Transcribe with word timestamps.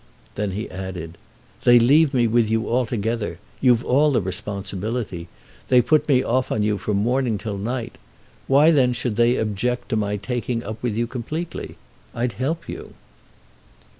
Then 0.33 0.53
he 0.53 0.67
added: 0.71 1.15
"They 1.63 1.77
leave 1.77 2.11
me 2.11 2.25
with 2.25 2.49
you 2.49 2.67
altogether. 2.67 3.37
You've 3.59 3.85
all 3.85 4.11
the 4.13 4.19
responsibility. 4.19 5.27
They 5.67 5.79
put 5.83 6.07
me 6.09 6.23
off 6.23 6.51
on 6.51 6.63
you 6.63 6.79
from 6.79 6.97
morning 6.97 7.37
till 7.37 7.59
night. 7.59 7.99
Why 8.47 8.71
then 8.71 8.93
should 8.93 9.15
they 9.15 9.35
object 9.35 9.89
to 9.89 9.95
my 9.95 10.17
taking 10.17 10.63
up 10.63 10.81
with 10.81 10.95
you 10.95 11.05
completely? 11.05 11.75
I'd 12.15 12.33
help 12.33 12.67
you." 12.67 12.95